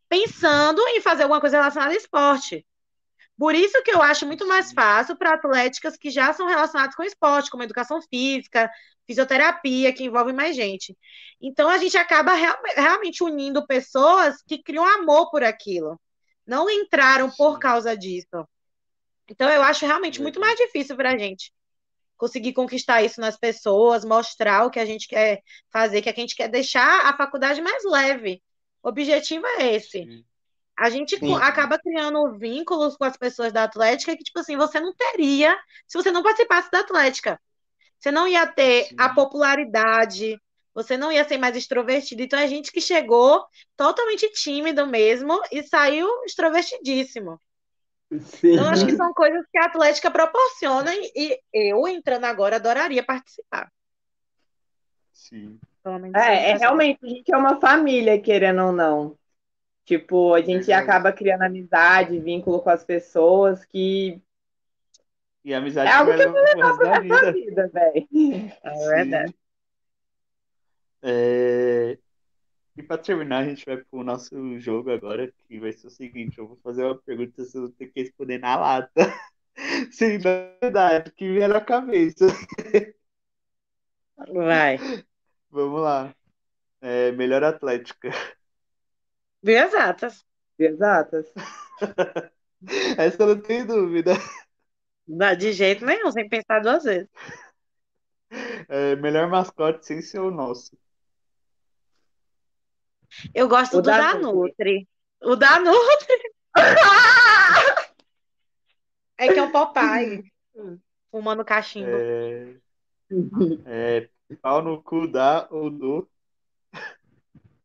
[0.09, 2.67] pensando em fazer alguma coisa relacionada ao esporte.
[3.41, 7.03] Por isso que eu acho muito mais fácil para atléticas que já são relacionadas com
[7.03, 8.71] esporte, como educação física,
[9.07, 10.95] fisioterapia, que envolve mais gente.
[11.41, 15.99] Então a gente acaba real, realmente unindo pessoas que criam amor por aquilo.
[16.47, 18.47] Não entraram por causa disso.
[19.27, 21.51] Então eu acho realmente muito mais difícil para a gente
[22.19, 25.41] conseguir conquistar isso nas pessoas, mostrar o que a gente quer
[25.73, 28.43] fazer, que a gente quer deixar a faculdade mais leve.
[28.83, 30.27] O objetivo é esse.
[30.81, 31.35] A gente Sim.
[31.35, 35.55] acaba criando vínculos com as pessoas da Atlética que, tipo assim, você não teria
[35.87, 37.39] se você não participasse da Atlética.
[37.99, 38.97] Você não ia ter Sim.
[38.99, 40.41] a popularidade,
[40.75, 42.23] você não ia ser mais extrovertido.
[42.23, 43.45] Então, a gente que chegou
[43.77, 47.39] totalmente tímido mesmo e saiu extrovertidíssimo.
[48.19, 48.55] Sim.
[48.55, 53.71] Então, acho que são coisas que a Atlética proporciona e eu, entrando agora, adoraria participar.
[55.13, 55.61] Sim.
[56.15, 59.20] É, é, realmente, a gente é uma família, querendo ou não.
[59.91, 64.23] Tipo, a gente acaba criando amizade, vínculo com as pessoas que
[65.45, 68.09] e a amizade é algo que eu vou levar pra vida, vida velho.
[68.63, 69.35] É verdade.
[71.03, 71.99] É...
[72.77, 76.39] E para terminar, a gente vai pro nosso jogo agora, que vai ser o seguinte:
[76.39, 79.13] eu vou fazer uma pergunta, você vai ter que responder na lata.
[79.91, 82.27] Sim, na verdade, que vier na cabeça.
[84.33, 84.79] Vai.
[85.51, 86.15] Vamos lá.
[86.81, 88.11] É, melhor atlética.
[89.43, 90.25] Exatas.
[90.59, 91.33] Exatas.
[92.99, 94.13] Essa eu não tenho dúvida.
[95.39, 97.09] De jeito nenhum, sem pensar duas vezes.
[98.69, 100.77] É, melhor mascote sem ser o nosso.
[103.35, 104.89] Eu gosto o do da, Nutri.
[105.23, 106.33] O da Nutri.
[109.19, 110.31] é que é o Popeye.
[111.11, 111.91] Fumando cachimbo.
[111.91, 112.55] É...
[113.67, 114.09] é...
[114.41, 116.09] Pau no cu da ou do.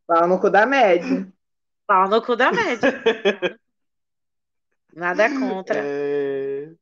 [0.07, 1.31] Pau no cu da média.
[1.87, 2.91] Pau no cu da média.
[4.93, 5.75] Nada contra.
[5.77, 6.73] É...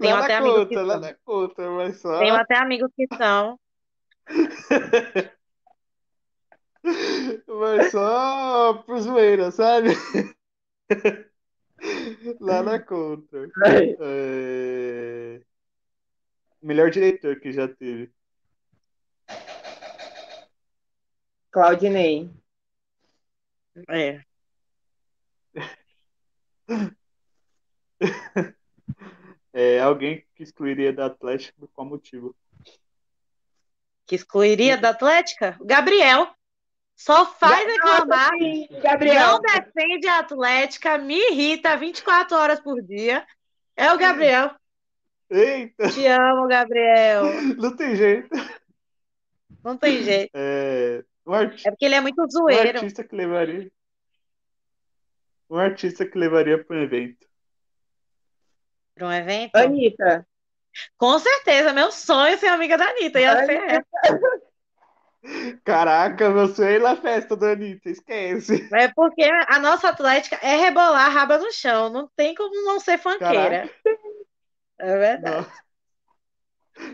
[0.00, 0.86] Tenho Nada até amigos que contra, são.
[0.86, 2.18] nada contra, mas só.
[2.18, 3.58] Tenho até amigos que são.
[7.46, 9.88] Mas só por zoeira, sabe?
[12.40, 13.48] Nada contra.
[14.00, 15.40] É...
[16.62, 18.12] Melhor diretor que já teve.
[21.50, 22.30] Claudinei.
[23.88, 24.20] É.
[29.56, 32.34] É alguém que excluiria da Atlético por qual motivo?
[34.04, 35.56] Que excluiria da Atlética?
[35.60, 36.28] O Gabriel.
[36.96, 38.32] Só faz reclamar.
[38.82, 39.32] Gabriel.
[39.32, 43.24] Não defende a Atlética, me irrita 24 horas por dia.
[43.76, 44.50] É o Gabriel.
[45.30, 47.24] Eita, Te amo, Gabriel.
[47.56, 48.28] não tem jeito.
[49.62, 50.30] Não tem jeito.
[50.34, 51.04] É...
[51.26, 51.66] Um, arti...
[51.66, 52.78] É porque ele é muito um zoeiro.
[52.78, 53.70] artista que levaria.
[55.48, 57.26] Um artista que levaria para um evento.
[58.94, 59.56] Para um evento.
[59.56, 60.26] Anitta.
[60.96, 63.20] Com certeza, meu sonho é ser amiga da Anitta.
[63.20, 63.84] Ia ser essa.
[65.64, 68.68] Caraca, você ir na festa da Anitta, esquece.
[68.74, 71.88] É porque a nossa Atlética é rebolar a raba no chão.
[71.88, 73.70] Não tem como não ser fanqueira.
[74.78, 75.36] É verdade.
[75.36, 75.64] Não.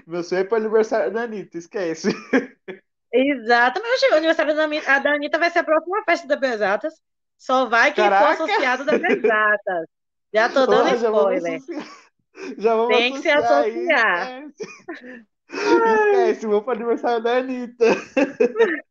[0.07, 2.11] Meu sonho é para o aniversário da Anitta, esquece.
[3.12, 4.11] Exatamente.
[4.12, 6.94] O aniversário da da Anitta vai ser a próxima festa da Bezatas.
[7.36, 8.36] Só vai quem Caraca.
[8.36, 9.86] for associado da Bezatas.
[10.32, 11.61] Já tô dando vamos spoiler.
[12.58, 15.26] Já vamos Tem que se associar esquece.
[15.48, 17.84] Esquece, vou para o aniversário da Anitta.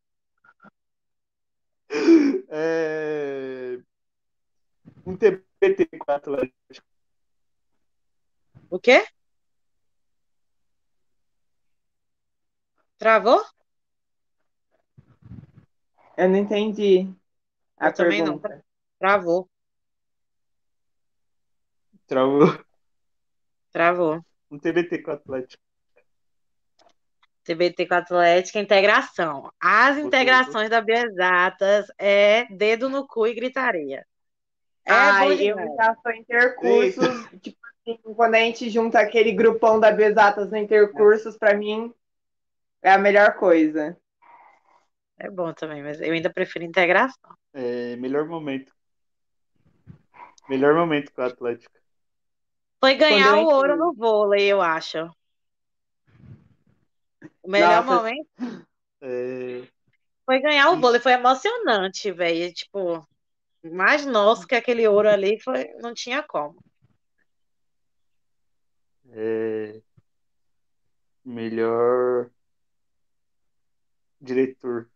[2.48, 3.78] É...
[5.04, 6.86] Um TBT com a Atlético.
[8.68, 9.04] O quê?
[12.98, 13.42] Travou?
[16.20, 17.10] Eu não entendi
[17.78, 18.38] a Eu também não.
[18.38, 18.62] pergunta.
[18.98, 19.48] Travou.
[22.06, 22.60] Travou.
[23.72, 24.20] Travou.
[24.50, 25.62] Um TBT com o Atlético.
[27.42, 29.50] TBT com a Atlética, integração.
[29.58, 34.06] As integrações da Bioexatas é dedo no cu e gritaria.
[34.84, 39.90] É Ai, eu já sou intercursos, tipo assim, quando a gente junta aquele grupão da
[39.90, 41.94] Besatas no intercursos, pra mim
[42.82, 43.96] é a melhor coisa.
[45.22, 47.36] É bom também, mas eu ainda prefiro integração.
[47.52, 48.72] É, melhor momento.
[50.48, 51.70] Melhor momento com o Atlético.
[52.80, 54.98] Foi ganhar o ouro no vôlei, eu acho.
[57.42, 58.02] O melhor Nossa.
[58.02, 58.28] momento
[59.02, 59.62] É,
[60.26, 62.52] foi ganhar o vôlei, foi emocionante, velho.
[62.52, 63.06] Tipo,
[63.62, 66.58] mais nosso que aquele ouro ali foi, não tinha como.
[69.12, 69.80] é,
[71.24, 72.30] melhor
[74.20, 74.89] diretor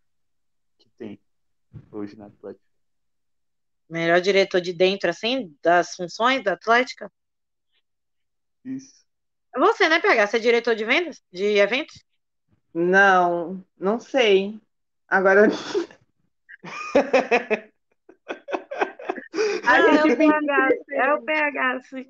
[2.04, 2.64] hoje na Atlético.
[3.88, 7.10] Melhor diretor de dentro, assim, das funções da Atlética.
[8.64, 9.04] Isso.
[9.56, 10.26] Você, né, PH?
[10.26, 11.22] Você é diretor de vendas?
[11.32, 12.04] De eventos?
[12.72, 14.60] Não, não sei.
[15.08, 15.48] Agora
[19.66, 22.06] Ah, é o PH, é o PH, sim.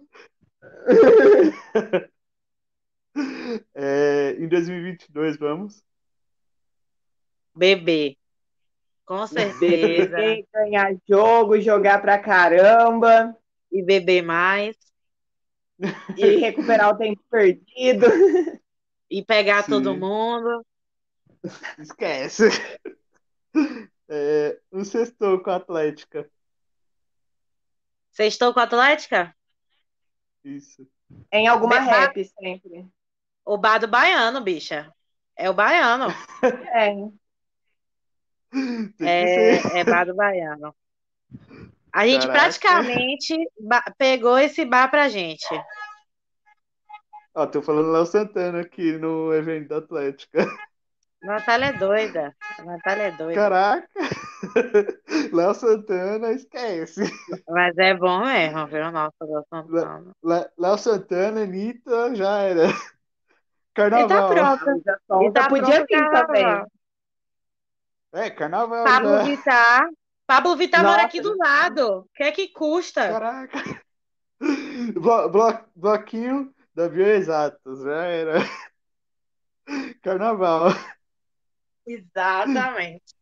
[3.72, 5.84] É, em 2022, vamos?
[7.54, 8.18] Bebê.
[9.06, 10.16] Com certeza.
[10.16, 13.36] beber, ganhar jogo, jogar pra caramba
[13.70, 14.76] E beber mais.
[16.16, 18.06] e recuperar o tempo perdido.
[19.10, 19.70] E pegar Sim.
[19.72, 20.64] todo mundo.
[21.78, 22.44] Esquece.
[24.08, 26.28] É, um sextou com a Atlética.
[28.18, 29.34] Estão com a Atlética?
[30.44, 30.86] Em Isso.
[31.48, 32.86] alguma Beba- rap sempre.
[33.44, 34.90] O bar do baiano, bicha.
[35.36, 36.06] É o baiano.
[36.72, 36.94] É.
[39.00, 40.74] É, é bar do baiano.
[41.92, 42.40] A gente Caraca.
[42.40, 43.36] praticamente
[43.98, 45.46] pegou esse bar pra gente.
[47.34, 50.46] Ó, tô falando Léo Santana aqui no evento da Atlética.
[51.22, 52.36] Natália é doida.
[52.58, 53.34] A Natália é doida.
[53.34, 53.88] Caraca!
[55.32, 57.02] Léo Santana, esquece.
[57.48, 58.92] Mas é bom mesmo, viu?
[58.92, 60.12] Nossa, gosto Santana.
[60.22, 62.66] Lé- Léo Santana, Anitta, já era.
[62.68, 62.70] E
[63.72, 64.28] tá Carnaval.
[64.58, 64.82] pronto.
[64.84, 65.22] Já.
[65.22, 66.64] E tá Podia pronto vir também.
[68.14, 68.22] Carnaval.
[68.22, 69.22] É, carnaval Pablo já.
[69.24, 69.88] Vittar.
[70.26, 71.98] Pablo Vittar Nossa, mora aqui do lado.
[71.98, 73.08] O que é que custa?
[73.08, 73.58] Caraca!
[74.94, 78.34] Blo- blo- bloquinho da Bioexatas, já era.
[80.02, 80.68] Carnaval.
[81.86, 83.14] Exatamente.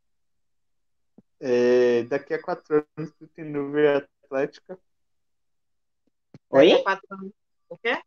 [1.41, 4.79] É, daqui a quatro anos, pretendo ver a Atlética.
[6.51, 6.69] Oi?
[6.69, 7.33] Daqui a quatro anos.
[7.69, 8.03] O quê?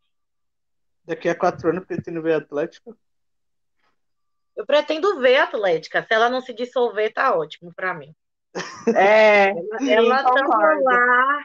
[1.04, 2.96] Daqui a quatro anos, pretendo ver a Atlética.
[4.56, 6.04] Eu pretendo ver a Atlética.
[6.04, 8.14] Se ela não se dissolver, tá ótimo pra mim.
[8.96, 9.52] É,
[9.92, 10.84] Ela, concordo.
[10.84, 11.44] lá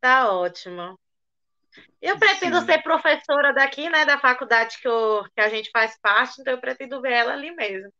[0.00, 0.98] Tá ótimo.
[2.00, 2.66] Eu pretendo Sim.
[2.66, 6.60] ser professora daqui, né, da faculdade que, eu, que a gente faz parte, então eu
[6.60, 7.92] pretendo ver ela ali mesmo.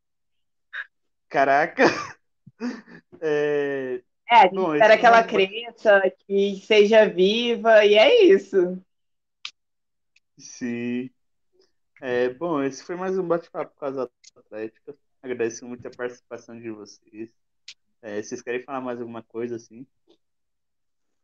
[1.29, 1.85] Caraca!
[3.23, 8.83] É, é a gente Bom, espera que ela cresça, que seja viva, e é isso.
[10.39, 11.11] Sim.
[12.01, 14.97] É, bom, esse foi mais um bate-papo com as atléticas.
[15.23, 17.31] Agradeço muito a participação de vocês.
[18.01, 19.87] É, vocês querem falar mais alguma coisa assim?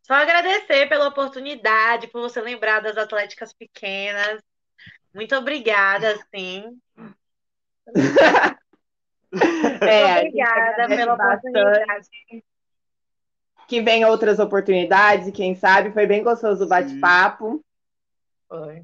[0.02, 4.42] Só agradecer pela oportunidade, por você lembrar das atléticas pequenas.
[5.14, 6.78] Muito obrigada, sim.
[9.80, 12.08] é, obrigada pela oportunidade.
[13.66, 15.90] Que venham outras oportunidades, quem sabe.
[15.90, 17.64] Foi bem gostoso o bate-papo.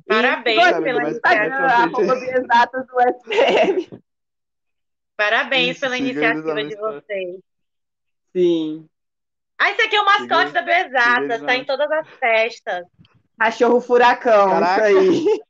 [0.07, 1.87] Parabéns pela iniciativa.
[2.83, 4.03] do SPM.
[5.17, 7.41] Parabéns Isso, pela iniciativa de vocês.
[8.33, 8.89] Sim.
[9.59, 12.87] Ah, esse aqui é o mascote da Bezatas, está em todas as festas.
[13.39, 14.91] Cachorro furacão, Caraca.
[14.91, 15.43] isso aí.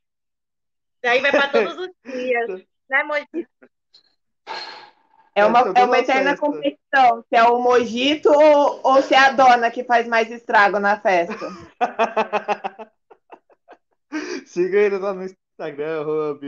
[1.03, 3.49] E aí vai para todos os dias, né, Mojito?
[5.35, 6.45] É uma, é uma eterna festa.
[6.45, 10.79] competição, se é o Mojito ou, ou se é a dona que faz mais estrago
[10.79, 11.47] na festa.
[14.47, 16.39] Siga ele lá no Instagram, arroba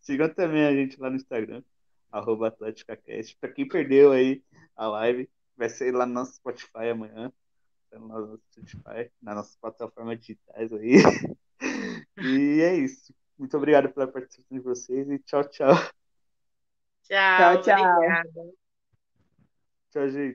[0.00, 1.62] Sigam também a gente lá no Instagram,
[2.10, 3.36] arroba AtléticaCast.
[3.40, 4.42] Pra quem perdeu aí
[4.76, 7.32] a live, vai ser lá no nosso Spotify amanhã.
[7.90, 10.96] Tá no nosso Spotify, nas nossas plataformas digitais aí.
[12.18, 13.14] e é isso.
[13.38, 15.74] Muito obrigado pela participação de vocês e tchau, tchau.
[17.04, 17.62] Tchau, tchau.
[17.62, 18.54] tchau.
[19.90, 20.26] Tchau, gente.